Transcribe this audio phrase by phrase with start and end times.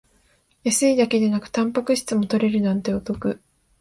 [0.63, 3.39] 安いだけでなくタンパク質も取れるなんてお得